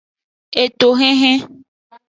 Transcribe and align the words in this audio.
Etohenhen. 0.61 1.39